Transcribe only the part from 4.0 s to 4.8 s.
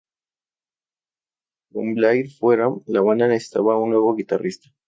guitarrista.